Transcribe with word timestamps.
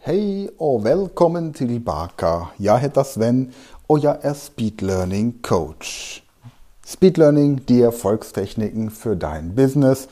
Hej 0.00 0.50
och 0.58 0.86
välkommen 0.86 1.52
tillbaka. 1.52 2.48
Jag 2.56 2.78
heter 2.78 3.02
Sven 3.02 3.52
och 3.86 3.98
jag 3.98 4.24
är 4.24 4.34
Speed 4.34 4.82
Learning 4.82 5.32
Coach. 5.42 6.22
Speed 6.84 7.18
Learning, 7.18 7.60
die 7.68 7.82
Erfolgstechniken 7.82 8.90
für 8.90 9.16
dein 9.16 9.54
Business. 9.54 10.08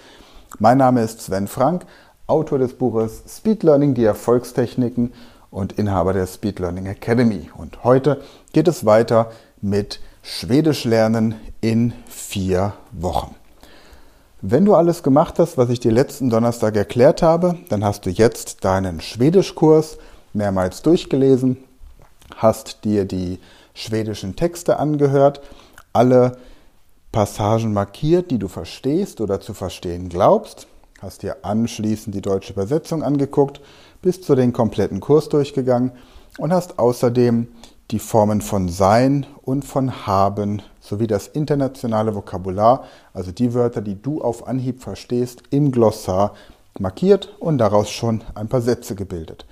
Mein 0.59 0.79
Name 0.79 1.03
ist 1.03 1.21
Sven 1.21 1.47
Frank, 1.47 1.83
Autor 2.27 2.59
des 2.59 2.73
Buches 2.73 3.23
Speed 3.29 3.63
Learning, 3.63 3.95
die 3.95 4.05
Erfolgstechniken 4.05 5.13
und 5.51 5.79
Inhaber 5.79 6.13
der 6.13 6.27
Speed 6.27 6.59
Learning 6.59 6.87
Academy. 6.87 7.49
Und 7.57 7.85
heute 7.85 8.23
geht 8.53 8.69
es 8.69 8.85
weiter 8.85 9.31
mit 9.61 10.01
Schwedisch 10.23 10.85
lernen 10.85 11.37
in 11.61 11.93
vier 12.09 12.73
Wochen. 12.91 13.37
Wenn 14.49 14.65
du 14.65 14.77
alles 14.77 15.03
gemacht 15.03 15.41
hast, 15.41 15.59
was 15.59 15.71
ich 15.71 15.81
dir 15.81 15.91
letzten 15.91 16.31
Donnerstag 16.31 16.77
erklärt 16.77 17.21
habe, 17.21 17.59
dann 17.69 17.85
hast 17.85 18.07
du 18.07 18.11
jetzt 18.11 18.65
deinen 18.65 19.01
Schwedischkurs 19.01 19.99
mehrmals 20.35 20.83
durchgelesen, 20.83 21.57
hast 22.37 22.85
dir 22.85 23.07
die 23.07 23.41
schwedischen 23.75 24.37
Texte 24.37 24.79
angehört, 24.79 25.41
alle 25.93 26.39
Passagen 27.11 27.73
markiert, 27.73 28.31
die 28.31 28.39
du 28.39 28.47
verstehst 28.47 29.21
oder 29.21 29.41
zu 29.41 29.53
verstehen 29.53 30.09
glaubst, 30.09 30.69
hast 31.03 31.25
dir 31.25 31.39
anschließend 31.43 32.15
die 32.15 32.23
deutsche 32.23 32.53
Übersetzung 32.53 33.03
angeguckt, 33.03 33.61
bist 34.01 34.23
zu 34.23 34.37
den 34.37 34.53
kompletten 34.53 35.01
Kurs 35.01 35.29
durchgegangen 35.29 35.91
und 36.39 36.53
hast 36.53 36.79
außerdem 36.79 37.49
die 37.91 37.99
Formen 37.99 38.41
von 38.41 38.69
Sein 38.69 39.27
und 39.43 39.65
von 39.65 40.07
Haben 40.07 40.63
sowie 40.87 41.07
das 41.07 41.27
internationale 41.27 42.15
Vokabular, 42.15 42.85
also 43.13 43.33
die 43.33 43.55
Wörter, 43.55 43.83
die 43.83 44.01
du 44.01 44.23
auf 44.23 44.47
Anhieb 44.47 44.83
verstehst, 44.83 45.43
im 45.51 45.73
Glossar 45.73 46.35
markiert 46.79 47.35
und 47.41 47.59
daraus 47.59 47.91
schon 47.91 48.23
ein 48.35 48.49
paar 48.49 48.61
Sätze 48.61 48.95
gebildet. 48.95 49.47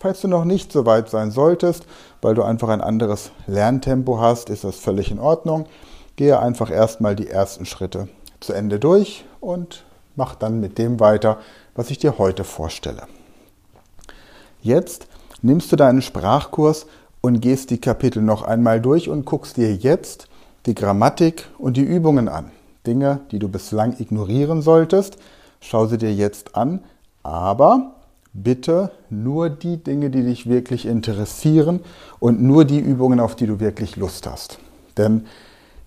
Falls 0.00 0.20
du 0.20 0.28
noch 0.28 0.44
nicht 0.44 0.72
so 0.72 0.84
weit 0.84 1.08
sein 1.08 1.30
solltest, 1.30 1.86
weil 2.20 2.34
du 2.34 2.42
einfach 2.42 2.68
ein 2.68 2.80
anderes 2.80 3.30
Lerntempo 3.46 4.18
hast, 4.18 4.50
ist 4.50 4.64
das 4.64 4.76
völlig 4.76 5.12
in 5.12 5.20
Ordnung. 5.20 5.66
Gehe 6.16 6.40
einfach 6.40 6.70
erstmal 6.70 7.14
die 7.14 7.28
ersten 7.28 7.66
Schritte 7.66 8.08
zu 8.40 8.52
Ende 8.52 8.80
durch 8.80 9.24
und 9.40 9.84
mach 10.16 10.34
dann 10.34 10.58
mit 10.58 10.78
dem 10.78 10.98
weiter, 10.98 11.38
was 11.76 11.90
ich 11.90 11.98
dir 11.98 12.18
heute 12.18 12.42
vorstelle. 12.42 13.04
Jetzt 14.60 15.06
nimmst 15.40 15.70
du 15.70 15.76
deinen 15.76 16.02
Sprachkurs 16.02 16.86
und 17.20 17.40
gehst 17.40 17.70
die 17.70 17.80
Kapitel 17.80 18.22
noch 18.22 18.42
einmal 18.42 18.80
durch 18.80 19.08
und 19.08 19.24
guckst 19.24 19.56
dir 19.56 19.74
jetzt 19.74 20.26
die 20.66 20.74
Grammatik 20.74 21.48
und 21.58 21.76
die 21.76 21.82
Übungen 21.82 22.28
an. 22.28 22.50
Dinge, 22.86 23.20
die 23.30 23.38
du 23.38 23.48
bislang 23.48 23.94
ignorieren 23.98 24.62
solltest, 24.62 25.16
schau 25.60 25.86
sie 25.86 25.98
dir 25.98 26.12
jetzt 26.12 26.56
an, 26.56 26.80
aber 27.22 27.94
bitte 28.32 28.90
nur 29.10 29.50
die 29.50 29.76
Dinge, 29.76 30.10
die 30.10 30.22
dich 30.22 30.48
wirklich 30.48 30.86
interessieren 30.86 31.80
und 32.18 32.42
nur 32.42 32.64
die 32.64 32.80
Übungen, 32.80 33.20
auf 33.20 33.36
die 33.36 33.46
du 33.46 33.60
wirklich 33.60 33.96
Lust 33.96 34.26
hast. 34.26 34.58
Denn 34.96 35.26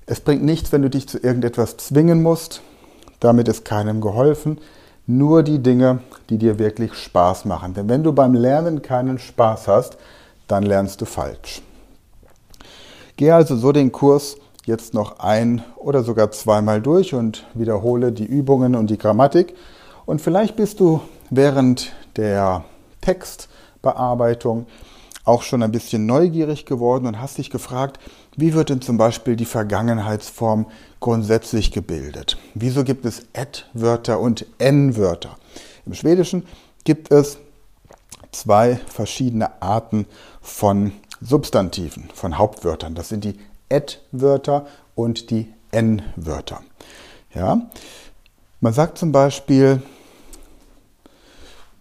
es 0.06 0.22
bringt 0.22 0.44
nichts, 0.44 0.72
wenn 0.72 0.84
du 0.84 0.90
dich 0.90 1.08
zu 1.08 1.18
irgendetwas 1.18 1.78
zwingen 1.78 2.22
musst. 2.22 2.62
Damit 3.20 3.48
ist 3.48 3.66
keinem 3.66 4.02
geholfen. 4.02 4.60
Nur 5.08 5.44
die 5.44 5.60
Dinge, 5.60 6.00
die 6.30 6.38
dir 6.38 6.60
wirklich 6.60 6.94
Spaß 6.94 7.46
machen. 7.46 7.74
Denn 7.74 7.90
wenn 7.90 8.04
du 8.04 8.14
beim 8.14 8.34
Lernen 8.34 8.82
keinen 8.82 9.20
Spaß 9.20 9.68
hast, 9.68 9.98
dann 10.48 10.64
lernst 10.64 11.02
du 11.02 11.06
falsch. 11.06 11.62
Gehe 13.18 13.34
also 13.34 13.56
so 13.56 13.72
den 13.72 13.92
Kurs 13.92 14.38
jetzt 14.66 14.94
noch 14.94 15.20
ein 15.20 15.64
oder 15.76 16.04
sogar 16.04 16.32
zweimal 16.32 16.82
durch 16.82 17.14
und 17.14 17.46
wiederhole 17.54 18.12
die 18.12 18.26
Übungen 18.26 18.76
und 18.76 18.90
die 18.90 18.98
Grammatik. 18.98 19.56
Und 20.06 20.22
vielleicht 20.22 20.56
bist 20.56 20.80
du 20.80 21.02
während 21.30 21.94
der 22.16 22.64
Textbearbeitung 23.02 24.66
auch 25.24 25.42
schon 25.42 25.64
ein 25.64 25.72
bisschen 25.72 26.06
neugierig 26.06 26.66
geworden 26.66 27.08
und 27.08 27.20
hast 27.20 27.38
dich 27.38 27.50
gefragt, 27.50 28.00
wie 28.38 28.54
wird 28.54 28.70
denn 28.70 28.82
zum 28.82 28.98
Beispiel 28.98 29.36
die 29.36 29.46
Vergangenheitsform 29.46 30.68
grundsätzlich 31.00 31.72
gebildet? 31.72 32.38
Wieso 32.54 32.84
gibt 32.84 33.06
es 33.06 33.24
Et-Wörter 33.34 34.20
und 34.20 34.46
N-Wörter? 34.60 35.38
Im 35.86 35.94
Schwedischen 35.94 36.46
gibt 36.84 37.12
es 37.12 37.40
zwei 38.32 38.80
verschiedene 38.88 39.62
Arten 39.62 40.06
von 40.42 40.92
Substantiven, 41.22 42.10
von 42.14 42.38
Hauptwörtern. 42.38 42.94
Das 42.94 43.10
sind 43.10 43.24
die 43.24 43.40
Et-Wörter 43.76 44.66
und 44.96 45.30
die 45.30 45.54
N-Wörter. 45.72 46.62
Ja? 47.34 47.70
Man 48.62 48.74
sagt 48.74 48.98
zum 48.98 49.12
Beispiel, 49.12 49.82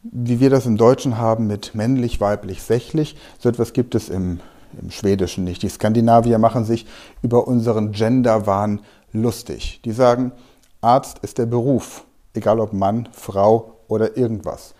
wie 0.03 0.41
wir 0.41 0.50
das 0.50 0.66
im 0.66 0.77
Deutschen 0.77 1.19
haben 1.19 1.47
mit 1.47 1.75
männlich, 1.75 2.21
weiblich, 2.21 2.62
sächlich, 2.62 3.16
so 3.38 3.49
etwas 3.49 3.72
gibt 3.72 3.94
es 3.94 4.09
im, 4.09 4.41
im 4.81 4.91
Schwedischen 4.91 5.44
nicht. 5.44 5.62
Die 5.62 5.69
Skandinavier 5.69 6.38
machen 6.38 6.65
sich 6.65 6.87
über 7.22 7.47
unseren 7.47 7.93
Genderwahn 7.93 8.81
lustig. 9.12 9.81
Die 9.84 9.93
sagen, 9.93 10.33
Arzt 10.81 11.21
ist 11.21 11.38
der 11.38 11.47
Beruf, 11.47 12.04
egal 12.34 12.60
ob 12.60 12.72
Mann, 12.72 13.09
Frau 13.12 13.77
oder 13.88 14.16
irgendwas. 14.16 14.75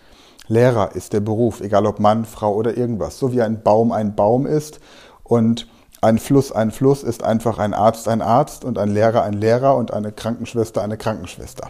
Lehrer 0.47 0.95
ist 0.95 1.13
der 1.13 1.21
Beruf, 1.21 1.61
egal 1.61 1.87
ob 1.87 1.99
Mann, 1.99 2.25
Frau 2.25 2.53
oder 2.53 2.77
irgendwas. 2.77 3.17
So 3.17 3.31
wie 3.31 3.41
ein 3.41 3.63
Baum 3.63 3.91
ein 3.91 4.15
Baum 4.15 4.45
ist 4.45 4.79
und 5.23 5.67
ein 6.01 6.19
Fluss 6.19 6.51
ein 6.51 6.71
Fluss 6.71 7.03
ist 7.03 7.23
einfach 7.23 7.57
ein 7.57 7.73
Arzt 7.73 8.07
ein 8.07 8.21
Arzt 8.21 8.63
und 8.63 8.77
ein 8.77 8.89
Lehrer 8.89 9.23
ein 9.23 9.33
Lehrer 9.33 9.75
und 9.75 9.93
eine 9.93 10.11
Krankenschwester 10.11 10.81
eine 10.81 10.97
Krankenschwester. 10.97 11.69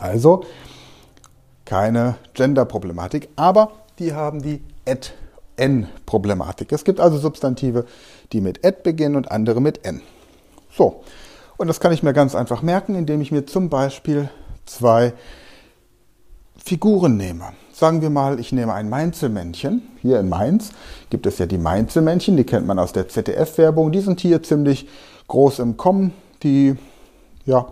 Also 0.00 0.44
keine 1.64 2.16
Gender-Problematik, 2.34 3.28
aber 3.36 3.72
die 3.98 4.12
haben 4.12 4.42
die 4.42 4.62
Et-N-Problematik. 4.84 6.72
Es 6.72 6.84
gibt 6.84 7.00
also 7.00 7.18
Substantive, 7.18 7.86
die 8.32 8.40
mit 8.40 8.64
Et 8.64 8.82
beginnen 8.82 9.16
und 9.16 9.30
andere 9.30 9.60
mit 9.60 9.84
N. 9.84 10.02
So, 10.70 11.02
und 11.56 11.68
das 11.68 11.80
kann 11.80 11.92
ich 11.92 12.02
mir 12.02 12.12
ganz 12.12 12.34
einfach 12.34 12.62
merken, 12.62 12.94
indem 12.94 13.20
ich 13.20 13.30
mir 13.32 13.46
zum 13.46 13.70
Beispiel 13.70 14.28
zwei 14.66 15.14
Figuren 16.56 17.16
nehme. 17.16 17.52
Sagen 17.74 18.02
wir 18.02 18.10
mal, 18.10 18.38
ich 18.38 18.52
nehme 18.52 18.72
ein 18.72 18.88
Mainzelmännchen. 18.88 19.82
Hier 20.00 20.20
in 20.20 20.28
Mainz 20.28 20.70
gibt 21.10 21.26
es 21.26 21.38
ja 21.38 21.46
die 21.46 21.58
Mainzelmännchen, 21.58 22.36
die 22.36 22.44
kennt 22.44 22.68
man 22.68 22.78
aus 22.78 22.92
der 22.92 23.08
ZDF-Werbung. 23.08 23.90
Die 23.90 23.98
sind 23.98 24.20
hier 24.20 24.44
ziemlich 24.44 24.88
groß 25.26 25.58
im 25.58 25.76
Kommen. 25.76 26.12
Die, 26.44 26.76
ja, 27.44 27.66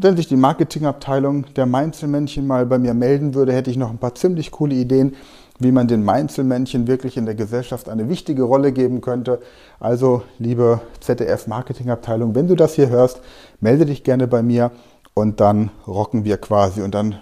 wenn 0.00 0.16
sich 0.16 0.26
die 0.26 0.34
Marketingabteilung 0.34 1.46
der 1.54 1.66
Mainzelmännchen 1.66 2.44
mal 2.44 2.66
bei 2.66 2.78
mir 2.80 2.92
melden 2.92 3.34
würde, 3.34 3.52
hätte 3.52 3.70
ich 3.70 3.76
noch 3.76 3.90
ein 3.90 3.98
paar 3.98 4.16
ziemlich 4.16 4.50
coole 4.50 4.74
Ideen, 4.74 5.14
wie 5.60 5.70
man 5.70 5.86
den 5.86 6.04
Mainzelmännchen 6.04 6.88
wirklich 6.88 7.16
in 7.16 7.24
der 7.24 7.36
Gesellschaft 7.36 7.88
eine 7.88 8.08
wichtige 8.08 8.42
Rolle 8.42 8.72
geben 8.72 9.00
könnte. 9.00 9.38
Also, 9.78 10.22
liebe 10.40 10.80
ZDF-Marketingabteilung, 10.98 12.34
wenn 12.34 12.48
du 12.48 12.56
das 12.56 12.74
hier 12.74 12.88
hörst, 12.88 13.20
melde 13.60 13.86
dich 13.86 14.02
gerne 14.02 14.26
bei 14.26 14.42
mir 14.42 14.72
und 15.14 15.38
dann 15.38 15.70
rocken 15.86 16.24
wir 16.24 16.38
quasi 16.38 16.82
und 16.82 16.96
dann 16.96 17.20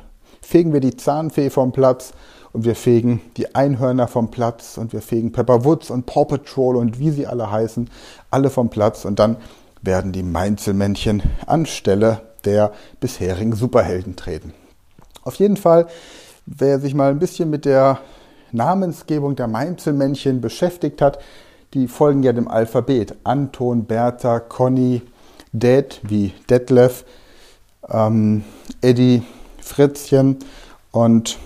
fegen 0.51 0.73
wir 0.73 0.81
die 0.81 0.97
Zahnfee 0.97 1.49
vom 1.49 1.71
Platz 1.71 2.13
und 2.53 2.65
wir 2.65 2.75
fegen 2.75 3.21
die 3.37 3.55
Einhörner 3.55 4.09
vom 4.09 4.33
Platz 4.33 4.79
und 4.79 4.93
wir 4.93 5.01
fegen 5.01 5.31
Pepper 5.31 5.65
Woods 5.65 5.91
und 5.91 6.07
Paw 6.07 6.25
Patrol 6.25 6.75
und 6.75 6.99
wie 6.99 7.13
sie 7.13 7.29
alle 7.29 7.53
heißen, 7.53 7.89
alle 8.33 8.51
vom 8.51 8.69
Platz 8.69 9.05
und 9.05 9.21
dann 9.21 9.37
werden 9.81 10.11
die 10.11 10.25
Mainzelmännchen 10.25 11.23
anstelle 11.47 12.23
der 12.45 12.73
bisherigen 12.99 13.55
Superhelden 13.55 14.17
treten. 14.17 14.53
Auf 15.23 15.37
jeden 15.37 15.57
Fall, 15.57 15.87
wer 16.47 16.81
sich 16.81 16.95
mal 16.95 17.13
ein 17.13 17.21
bisschen 17.21 17.49
mit 17.49 17.65
der 17.65 18.01
Namensgebung 18.51 19.37
der 19.37 19.47
Mainzelmännchen 19.47 20.41
beschäftigt 20.41 21.01
hat, 21.01 21.21
die 21.75 21.87
folgen 21.87 22.25
ja 22.25 22.33
dem 22.33 22.49
Alphabet. 22.49 23.15
Anton, 23.23 23.85
Bertha, 23.85 24.41
Conny, 24.41 25.03
Dad 25.53 26.01
wie 26.03 26.33
Detlef, 26.49 27.05
ähm, 27.89 28.43
Eddie, 28.81 29.23
Fritzchen 29.61 30.39
und 30.91 31.39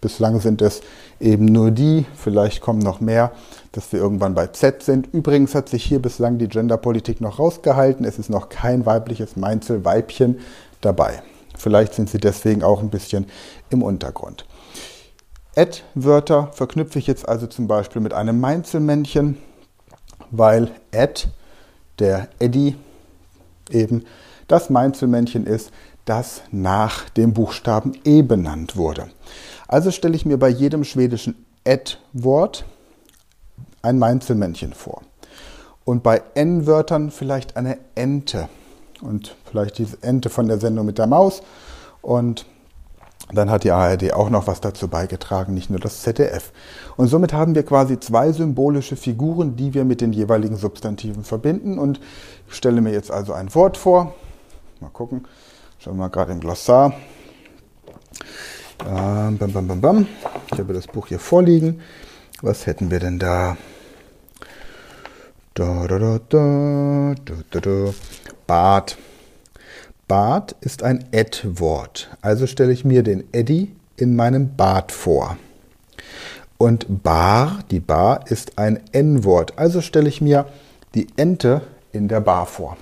bislang 0.00 0.40
sind 0.40 0.62
es 0.62 0.82
eben 1.20 1.46
nur 1.46 1.70
die, 1.70 2.04
vielleicht 2.16 2.60
kommen 2.60 2.80
noch 2.80 3.00
mehr, 3.00 3.32
dass 3.72 3.92
wir 3.92 4.00
irgendwann 4.00 4.34
bei 4.34 4.48
Z 4.48 4.82
sind. 4.82 5.12
Übrigens 5.12 5.54
hat 5.54 5.68
sich 5.68 5.84
hier 5.84 6.00
bislang 6.00 6.38
die 6.38 6.48
Genderpolitik 6.48 7.20
noch 7.20 7.38
rausgehalten. 7.38 8.04
Es 8.04 8.18
ist 8.18 8.30
noch 8.30 8.48
kein 8.48 8.86
weibliches 8.86 9.36
Meinzelweibchen 9.36 10.40
dabei. 10.80 11.22
Vielleicht 11.56 11.94
sind 11.94 12.10
sie 12.10 12.18
deswegen 12.18 12.62
auch 12.62 12.80
ein 12.80 12.90
bisschen 12.90 13.26
im 13.70 13.82
Untergrund. 13.82 14.44
Add-Wörter 15.56 16.50
verknüpfe 16.52 16.98
ich 16.98 17.06
jetzt 17.06 17.28
also 17.28 17.46
zum 17.46 17.68
Beispiel 17.68 18.02
mit 18.02 18.12
einem 18.12 18.40
Meinzelmännchen, 18.40 19.38
weil 20.30 20.70
Add, 20.92 21.28
der 22.00 22.28
Eddie, 22.40 22.76
eben 23.70 24.04
das 24.48 24.68
Meinzelmännchen 24.68 25.46
ist, 25.46 25.70
das 26.04 26.42
nach 26.50 27.08
dem 27.10 27.32
Buchstaben 27.32 27.92
E 28.04 28.22
benannt 28.22 28.76
wurde. 28.76 29.08
Also 29.68 29.90
stelle 29.90 30.16
ich 30.16 30.26
mir 30.26 30.38
bei 30.38 30.48
jedem 30.48 30.84
schwedischen 30.84 31.46
Add-Wort 31.66 32.64
ein 33.82 33.98
Meinzelmännchen 33.98 34.72
vor. 34.72 35.02
Und 35.84 36.02
bei 36.02 36.22
N-Wörtern 36.34 37.10
vielleicht 37.10 37.56
eine 37.56 37.78
Ente. 37.94 38.48
Und 39.02 39.36
vielleicht 39.44 39.78
diese 39.78 40.02
Ente 40.02 40.30
von 40.30 40.48
der 40.48 40.58
Sendung 40.58 40.86
mit 40.86 40.98
der 40.98 41.06
Maus. 41.06 41.42
Und 42.00 42.46
dann 43.32 43.50
hat 43.50 43.64
die 43.64 43.70
ARD 43.70 44.12
auch 44.12 44.28
noch 44.28 44.46
was 44.46 44.60
dazu 44.60 44.88
beigetragen, 44.88 45.54
nicht 45.54 45.70
nur 45.70 45.80
das 45.80 46.02
ZDF. 46.02 46.52
Und 46.96 47.08
somit 47.08 47.32
haben 47.32 47.54
wir 47.54 47.64
quasi 47.64 47.98
zwei 47.98 48.32
symbolische 48.32 48.96
Figuren, 48.96 49.56
die 49.56 49.72
wir 49.74 49.84
mit 49.84 50.00
den 50.00 50.12
jeweiligen 50.12 50.56
Substantiven 50.56 51.24
verbinden. 51.24 51.78
Und 51.78 52.00
ich 52.48 52.54
stelle 52.54 52.80
mir 52.80 52.92
jetzt 52.92 53.10
also 53.10 53.32
ein 53.32 53.54
Wort 53.54 53.76
vor. 53.76 54.14
Mal 54.80 54.90
gucken. 54.90 55.26
Schauen 55.84 55.96
wir 55.96 56.04
mal 56.04 56.08
gerade 56.08 56.32
im 56.32 56.40
Glossar. 56.40 56.94
Ähm, 58.88 59.36
bam, 59.36 59.52
bam, 59.52 59.68
bam, 59.68 59.80
bam. 59.82 60.06
Ich 60.50 60.58
habe 60.58 60.72
das 60.72 60.86
Buch 60.86 61.08
hier 61.08 61.18
vorliegen. 61.18 61.82
Was 62.40 62.64
hätten 62.64 62.90
wir 62.90 63.00
denn 63.00 63.18
da? 63.18 63.58
Da, 65.52 65.86
da, 65.86 65.98
da, 65.98 66.18
da, 66.26 67.14
da, 67.50 67.60
da. 67.60 67.94
Bad. 68.46 68.96
Bad 70.08 70.56
ist 70.62 70.82
ein 70.82 71.04
Ed-Wort. 71.12 72.08
Also 72.22 72.46
stelle 72.46 72.72
ich 72.72 72.86
mir 72.86 73.02
den 73.02 73.24
Eddy 73.32 73.76
in 73.98 74.16
meinem 74.16 74.56
Bad 74.56 74.90
vor. 74.90 75.36
Und 76.56 77.02
Bar, 77.02 77.58
die 77.70 77.80
Bar, 77.80 78.24
ist 78.30 78.58
ein 78.58 78.80
N-Wort. 78.92 79.58
Also 79.58 79.82
stelle 79.82 80.08
ich 80.08 80.22
mir 80.22 80.46
die 80.94 81.08
Ente 81.18 81.60
in 81.92 82.08
der 82.08 82.20
Bar 82.20 82.46
vor. 82.46 82.78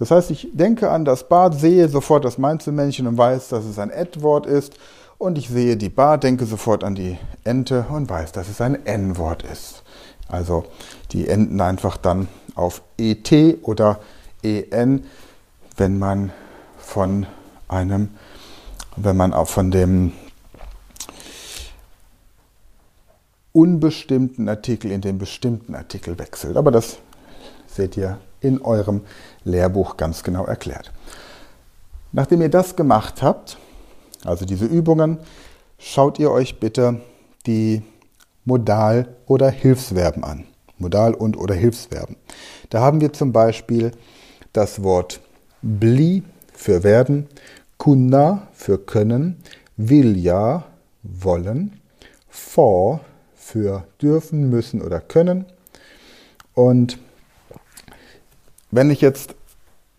Das 0.00 0.10
heißt, 0.10 0.30
ich 0.30 0.48
denke 0.54 0.90
an 0.90 1.04
das 1.04 1.28
Bad, 1.28 1.60
sehe 1.60 1.86
sofort 1.90 2.24
das 2.24 2.38
Mainzelmännchen 2.38 3.06
und 3.06 3.18
weiß, 3.18 3.48
dass 3.48 3.66
es 3.66 3.78
ein 3.78 3.90
Ed-Wort 3.90 4.46
ist. 4.46 4.72
Und 5.18 5.36
ich 5.36 5.50
sehe 5.50 5.76
die 5.76 5.90
Bar, 5.90 6.16
denke 6.16 6.46
sofort 6.46 6.84
an 6.84 6.94
die 6.94 7.18
Ente 7.44 7.84
und 7.90 8.08
weiß, 8.08 8.32
dass 8.32 8.48
es 8.48 8.62
ein 8.62 8.86
N-Wort 8.86 9.42
ist. 9.42 9.82
Also 10.26 10.64
die 11.12 11.28
enden 11.28 11.60
einfach 11.60 11.98
dann 11.98 12.28
auf 12.54 12.80
ET 12.96 13.30
oder 13.60 14.00
EN, 14.42 15.04
wenn 15.76 15.98
man 15.98 16.32
von 16.78 17.26
einem, 17.68 18.08
wenn 18.96 19.18
man 19.18 19.34
auch 19.34 19.48
von 19.48 19.70
dem 19.70 20.12
unbestimmten 23.52 24.48
Artikel 24.48 24.92
in 24.92 25.02
den 25.02 25.18
bestimmten 25.18 25.74
Artikel 25.74 26.18
wechselt. 26.18 26.56
Aber 26.56 26.70
das 26.70 26.96
seht 27.74 27.96
ihr 27.96 28.18
in 28.40 28.60
eurem 28.62 29.02
Lehrbuch 29.44 29.96
ganz 29.96 30.22
genau 30.22 30.44
erklärt. 30.44 30.92
Nachdem 32.12 32.42
ihr 32.42 32.48
das 32.48 32.76
gemacht 32.76 33.22
habt, 33.22 33.58
also 34.24 34.44
diese 34.44 34.66
Übungen, 34.66 35.18
schaut 35.78 36.18
ihr 36.18 36.30
euch 36.30 36.58
bitte 36.58 37.00
die 37.46 37.82
Modal- 38.44 39.08
oder 39.26 39.50
Hilfsverben 39.50 40.24
an. 40.24 40.44
Modal- 40.78 41.14
und 41.14 41.36
oder 41.36 41.54
Hilfsverben. 41.54 42.16
Da 42.70 42.80
haben 42.80 43.00
wir 43.00 43.12
zum 43.12 43.32
Beispiel 43.32 43.92
das 44.52 44.82
Wort 44.82 45.20
bli 45.62 46.22
für 46.52 46.82
werden, 46.82 47.28
kunna 47.76 48.48
für 48.52 48.78
können, 48.78 49.42
vilja 49.76 50.64
wollen, 51.02 51.80
for 52.28 53.00
für 53.34 53.84
dürfen, 54.00 54.50
müssen 54.50 54.82
oder 54.82 55.00
können 55.00 55.44
und 56.54 56.98
wenn 58.70 58.90
ich 58.90 59.00
jetzt 59.00 59.34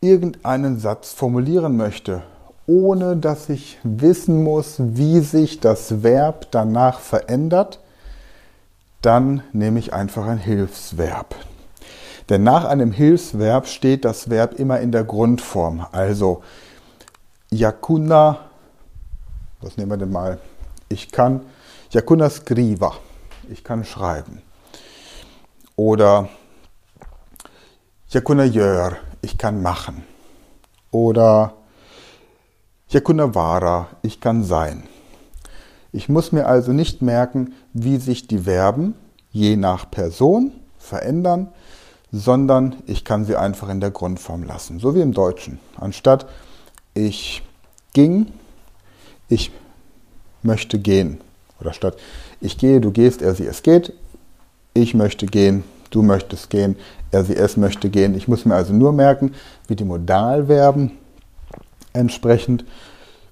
irgendeinen 0.02 0.80
Satz 0.80 1.14
formulieren 1.14 1.78
möchte, 1.78 2.24
ohne 2.68 3.18
dass 3.18 3.50
ich 3.50 3.78
wissen 3.84 4.44
muss, 4.44 4.76
wie 4.78 5.20
sich 5.20 5.60
das 5.60 6.04
Verb 6.04 6.48
danach 6.52 7.00
verändert, 7.00 7.80
dann 9.02 9.44
nehme 9.52 9.80
ich 9.80 9.94
einfach 9.94 10.26
ein 10.26 10.38
Hilfsverb. 10.38 11.36
Denn 12.30 12.44
nach 12.44 12.66
einem 12.66 12.92
Hilfsverb 12.92 13.68
steht 13.68 14.06
das 14.06 14.30
Verb 14.30 14.54
immer 14.54 14.80
in 14.80 14.92
der 14.92 15.04
Grundform. 15.04 15.86
Also 15.92 16.44
Yakuna, 17.50 18.40
was 19.60 19.76
nehmen 19.76 19.92
wir 19.92 19.98
denn 19.98 20.12
mal? 20.12 20.38
Ich 20.88 21.12
kann 21.12 21.42
Yakuna 21.90 22.30
skriva, 22.30 22.94
ich 23.50 23.64
kann 23.64 23.84
schreiben. 23.84 24.42
Oder 25.76 26.30
gör, 28.14 28.98
ich 29.22 29.38
kann 29.38 29.62
machen. 29.62 30.04
Oder 30.92 31.54
jag 32.88 33.04
kunna 33.04 33.28
vara, 33.28 33.88
ich 34.02 34.20
kann 34.20 34.44
sein. 34.44 34.84
Ich 35.94 36.10
muss 36.10 36.32
mir 36.32 36.46
also 36.46 36.74
nicht 36.74 37.02
merken, 37.02 37.54
wie 37.74 37.98
sich 37.98 38.28
die 38.28 38.40
Verben 38.40 38.96
je 39.32 39.56
nach 39.56 39.90
Person 39.90 40.52
verändern, 40.78 41.48
sondern 42.12 42.76
ich 42.86 43.06
kann 43.06 43.26
sie 43.26 43.38
einfach 43.38 43.70
in 43.70 43.80
der 43.80 43.92
Grundform 43.92 44.44
lassen, 44.44 44.80
so 44.80 44.94
wie 44.96 45.02
im 45.02 45.14
Deutschen. 45.14 45.60
Anstatt 45.78 46.26
ich 46.94 47.42
ging, 47.94 48.28
ich 49.30 49.52
möchte 50.44 50.80
gehen. 50.80 51.22
Oder 51.62 51.74
statt 51.74 51.98
ich 52.42 52.58
gehe, 52.58 52.82
du 52.82 52.92
gehst, 52.92 53.22
er, 53.22 53.36
sie, 53.36 53.46
es 53.46 53.64
geht, 53.64 53.94
ich 54.74 54.94
möchte 54.94 55.26
gehen, 55.26 55.64
du 55.92 56.02
möchtest 56.02 56.50
gehen, 56.50 56.76
er, 57.12 57.24
sie, 57.24 57.36
es 57.36 57.58
möchte 57.58 57.90
gehen. 57.90 58.16
Ich 58.16 58.28
muss 58.28 58.46
mir 58.46 58.56
also 58.56 58.74
nur 58.74 58.94
merken, 58.94 59.34
wie 59.68 59.76
die 59.76 59.84
Modalverben 59.84 60.92
entsprechend 61.94 62.66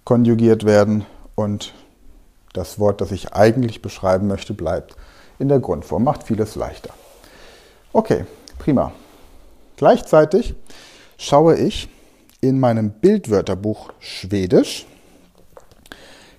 konjugiert 0.03 0.65
werden 0.65 1.05
und 1.35 1.73
das 2.53 2.79
Wort, 2.79 3.01
das 3.01 3.11
ich 3.11 3.33
eigentlich 3.33 3.81
beschreiben 3.81 4.27
möchte, 4.27 4.53
bleibt 4.53 4.95
in 5.39 5.47
der 5.47 5.59
Grundform. 5.59 6.03
Macht 6.03 6.23
vieles 6.23 6.55
leichter. 6.55 6.93
Okay, 7.93 8.25
prima. 8.57 8.91
Gleichzeitig 9.77 10.55
schaue 11.17 11.55
ich 11.55 11.89
in 12.41 12.59
meinem 12.59 12.91
Bildwörterbuch 12.91 13.91
Schwedisch 13.99 14.85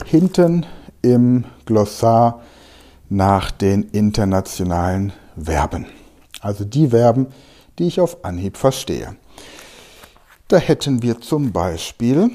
hinten 0.05 0.67
im 1.03 1.45
Glossar 1.65 2.43
nach 3.09 3.51
den 3.51 3.85
internationalen 3.91 5.13
Verben. 5.41 5.87
Also 6.41 6.65
die 6.65 6.89
Verben, 6.89 7.29
die 7.79 7.87
ich 7.87 8.01
auf 8.01 8.25
Anhieb 8.25 8.57
verstehe. 8.57 9.17
Da 10.49 10.57
hätten 10.57 11.03
wir 11.03 11.21
zum 11.21 11.53
Beispiel 11.53 12.31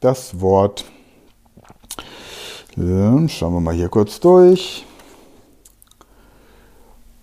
das 0.00 0.40
Wort, 0.40 0.84
schauen 2.76 3.28
wir 3.28 3.60
mal 3.60 3.74
hier 3.74 3.88
kurz 3.88 4.20
durch. 4.20 4.84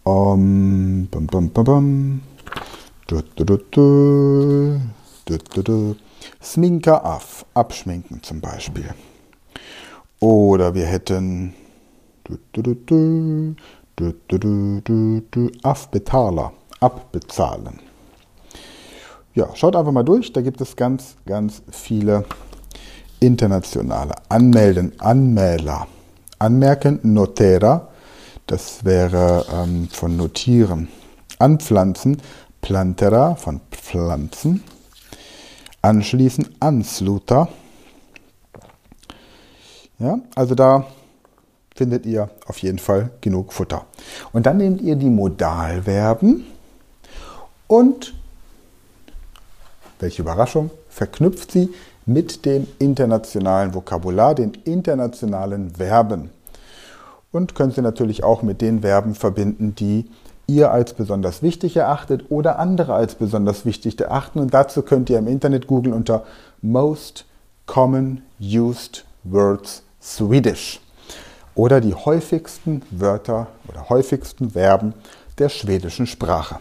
Um, 0.03 1.07
bum, 1.09 1.27
bum, 1.27 1.49
bum. 1.49 2.21
Du, 3.07 3.21
du, 3.35 3.57
du. 5.63 5.95
Sminka 6.41 6.97
af, 6.97 7.45
abschminken 7.53 8.21
zum 8.21 8.41
Beispiel. 8.41 8.93
Oder 10.19 10.75
wir 10.75 10.85
hätten 10.85 11.55
du, 13.95 14.13
du, 14.81 15.21
du, 15.31 15.51
Afbetaler, 15.63 16.53
abbezahlen. 16.79 17.79
Ja, 19.33 19.49
schaut 19.55 19.75
einfach 19.75 19.91
mal 19.91 20.03
durch, 20.03 20.31
da 20.31 20.41
gibt 20.41 20.61
es 20.61 20.75
ganz, 20.75 21.15
ganz 21.25 21.61
viele 21.71 22.25
internationale. 23.19 24.13
Anmelden, 24.29 24.93
Anmäler. 24.99 25.87
Anmerken, 26.39 26.99
Notera, 27.03 27.89
das 28.47 28.83
wäre 28.85 29.45
ähm, 29.51 29.87
von 29.91 30.15
notieren. 30.17 30.89
Anpflanzen, 31.39 32.21
Plantera, 32.61 33.35
von 33.35 33.61
Pflanzen. 33.71 34.63
Anschließen, 35.81 36.55
Ansluter. 36.59 37.47
Ja, 39.99 40.19
also 40.35 40.55
da 40.55 40.85
findet 41.75 42.05
ihr 42.05 42.29
auf 42.47 42.57
jeden 42.59 42.79
Fall 42.79 43.11
genug 43.21 43.53
Futter. 43.53 43.85
Und 44.31 44.45
dann 44.45 44.57
nehmt 44.57 44.81
ihr 44.81 44.95
die 44.95 45.09
Modalverben 45.09 46.45
und, 47.67 48.13
welche 49.99 50.21
Überraschung, 50.21 50.71
verknüpft 50.89 51.51
sie 51.51 51.73
mit 52.05 52.45
dem 52.45 52.67
internationalen 52.79 53.73
Vokabular, 53.73 54.35
den 54.35 54.53
internationalen 54.63 55.71
Verben. 55.71 56.29
Und 57.31 57.55
könnt 57.55 57.75
sie 57.75 57.81
natürlich 57.81 58.23
auch 58.23 58.41
mit 58.41 58.61
den 58.61 58.81
Verben 58.81 59.13
verbinden, 59.13 59.75
die 59.75 60.09
ihr 60.47 60.71
als 60.71 60.93
besonders 60.93 61.41
wichtig 61.41 61.75
erachtet 61.75 62.25
oder 62.29 62.59
andere 62.59 62.93
als 62.93 63.15
besonders 63.15 63.65
wichtig 63.65 63.99
erachten. 63.99 64.39
Und 64.39 64.53
dazu 64.53 64.83
könnt 64.83 65.09
ihr 65.09 65.17
im 65.17 65.27
Internet 65.27 65.67
googeln 65.67 65.93
unter 65.93 66.23
Most 66.61 67.25
Common 67.65 68.21
Used 68.39 69.03
Words 69.23 69.83
Swedish. 70.01 70.79
Oder 71.55 71.81
die 71.81 71.95
häufigsten 71.95 72.81
Wörter 72.91 73.47
oder 73.67 73.89
häufigsten 73.89 74.51
Verben 74.51 74.93
der 75.37 75.49
schwedischen 75.49 76.05
Sprache. 76.05 76.59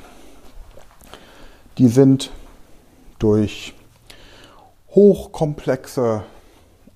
Die 1.78 1.88
sind 1.88 2.30
durch 3.18 3.74
hochkomplexe 4.90 6.22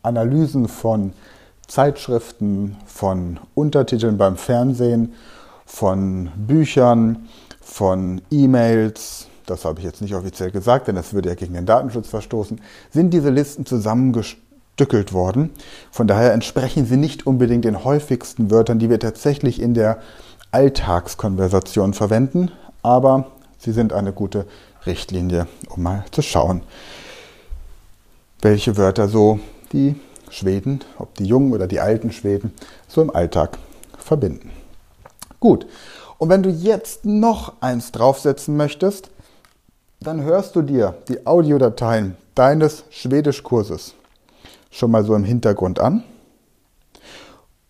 Analysen 0.03 0.69
von 0.69 1.13
Zeitschriften, 1.67 2.77
von 2.87 3.41
Untertiteln 3.55 4.17
beim 4.17 4.37
Fernsehen, 4.37 5.15
von 5.67 6.31
Büchern, 6.37 7.29
von 7.61 8.23
E-Mails, 8.31 9.27
das 9.45 9.65
habe 9.65 9.81
ich 9.81 9.85
jetzt 9.85 10.01
nicht 10.01 10.15
offiziell 10.15 10.51
gesagt, 10.51 10.89
denn 10.89 10.95
das 10.95 11.13
würde 11.13 11.29
ja 11.31 11.35
gegen 11.35 11.55
den 11.55 11.67
Datenschutz 11.67 12.09
verstoßen, 12.09 12.61
sind 12.91 13.11
diese 13.11 13.31
Listen 13.31 13.67
zusammengestückelt 14.79 15.13
worden. 15.13 15.51
Von 15.91 16.07
daher 16.07 16.33
entsprechen 16.33 16.87
sie 16.87 16.97
nicht 16.97 17.27
unbedingt 17.27 17.65
den 17.65 17.85
häufigsten 17.85 18.51
Wörtern, 18.51 18.79
die 18.79 18.89
wir 18.89 19.01
tatsächlich 19.01 19.61
in 19.61 19.75
der 19.75 19.99
Alltagskonversation 20.53 21.95
verwenden, 21.95 22.51
aber 22.83 23.27
sie 23.59 23.73
sind 23.73 23.93
eine 23.93 24.13
gute 24.13 24.47
Richtlinie, 24.87 25.47
um 25.69 25.83
mal 25.83 26.05
zu 26.11 26.23
schauen, 26.23 26.63
welche 28.41 28.77
Wörter 28.77 29.09
so 29.09 29.41
die 29.73 29.97
Schweden, 30.31 30.81
ob 30.99 31.15
die 31.17 31.25
jungen 31.25 31.53
oder 31.53 31.67
die 31.67 31.81
alten 31.81 32.13
Schweden, 32.13 32.53
so 32.87 33.03
im 33.03 33.15
Alltag 33.15 33.59
verbinden. 33.99 34.51
Gut, 35.41 35.67
und 36.19 36.31
wenn 36.31 36.43
du 36.43 36.51
jetzt 36.51 37.05
noch 37.05 37.55
eins 37.61 37.93
draufsetzen 37.93 38.57
möchtest, 38.57 39.11
dann 40.01 40.23
hörst 40.23 40.55
du 40.55 40.63
dir 40.63 40.95
die 41.09 41.27
Audiodateien 41.27 42.17
deines 42.35 42.85
Schwedischkurses 42.91 43.95
schon 44.71 44.91
mal 44.91 45.05
so 45.05 45.15
im 45.15 45.25
Hintergrund 45.25 45.79
an. 45.79 46.03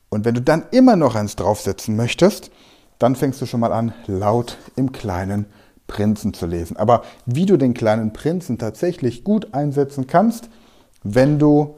Und 0.09 0.25
wenn 0.25 0.35
du 0.35 0.41
dann 0.41 0.65
immer 0.71 0.97
noch 0.97 1.15
eins 1.15 1.37
draufsetzen 1.37 1.97
möchtest, 1.97 2.51
dann 2.99 3.15
fängst 3.15 3.41
du 3.41 3.47
schon 3.47 3.61
mal 3.61 3.73
an, 3.73 3.93
laut 4.07 4.57
im 4.75 4.93
kleinen 4.93 5.47
Prinzen 5.87 6.35
zu 6.35 6.47
lesen. 6.47 6.77
Aber 6.77 7.03
wie 7.27 7.47
du 7.47 7.57
den 7.57 7.75
kleinen 7.75 8.13
Prinzen 8.13 8.59
tatsächlich 8.59 9.25
gut 9.25 9.55
einsetzen 9.55 10.07
kannst, 10.07 10.49
wenn 11.03 11.39
du 11.39 11.77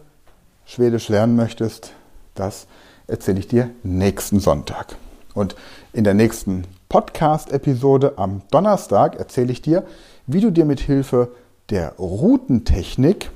Schwedisch 0.65 1.09
lernen 1.09 1.35
möchtest, 1.37 1.93
das 2.35 2.67
erzähle 3.07 3.41
ich 3.41 3.49
dir 3.49 3.71
nächsten 3.83 4.39
Sonntag. 4.39 4.97
Und 5.35 5.57
in 5.93 6.05
der 6.05 6.15
nächsten 6.15 6.65
Podcast-Episode 6.89 8.15
am 8.17 8.43
Donnerstag 8.51 9.17
erzähle 9.17 9.53
ich 9.53 9.63
dir, 9.63 9.85
wie 10.27 10.41
du 10.41 10.51
dir 10.51 10.65
mit 10.65 10.81
Hilfe 10.81 11.33
der 11.71 11.95
Routentechnik 11.99 13.31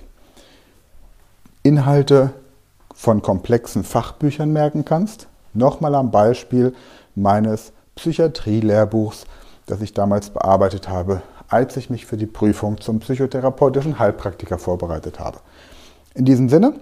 Inhalte 1.64 2.30
von 2.94 3.22
komplexen 3.22 3.84
Fachbüchern 3.84 4.52
merken 4.52 4.84
kannst. 4.84 5.28
Nochmal 5.54 5.94
am 5.94 6.10
Beispiel 6.10 6.74
meines 7.14 7.72
Psychiatrie-Lehrbuchs, 7.96 9.24
das 9.66 9.80
ich 9.80 9.94
damals 9.94 10.28
bearbeitet 10.28 10.88
habe, 10.90 11.22
als 11.48 11.76
ich 11.78 11.88
mich 11.88 12.04
für 12.04 12.18
die 12.18 12.26
Prüfung 12.26 12.80
zum 12.80 13.00
psychotherapeutischen 13.00 13.98
Heilpraktiker 13.98 14.58
vorbereitet 14.58 15.18
habe. 15.18 15.38
In 16.14 16.26
diesem 16.26 16.50
Sinne, 16.50 16.74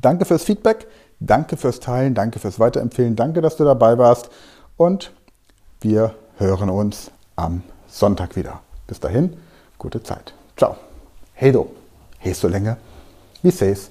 danke 0.00 0.24
fürs 0.24 0.44
Feedback, 0.44 0.86
danke 1.18 1.56
fürs 1.56 1.80
Teilen, 1.80 2.14
danke 2.14 2.38
fürs 2.38 2.60
Weiterempfehlen, 2.60 3.16
danke, 3.16 3.40
dass 3.40 3.56
du 3.56 3.64
dabei 3.64 3.98
warst 3.98 4.30
und 4.76 5.12
wir 5.80 6.14
hören 6.38 6.70
uns 6.70 7.10
am 7.34 7.62
Sonntag 7.88 8.36
wieder. 8.36 8.60
Bis 8.86 9.00
dahin, 9.00 9.36
gute 9.78 10.02
Zeit. 10.02 10.32
Ciao. 10.56 10.76
Hej 11.34 11.52
då. 11.52 11.66
Hej 12.18 12.34
så 12.34 12.48
länge. 12.48 12.76
Vi 13.42 13.50
ses, 13.50 13.90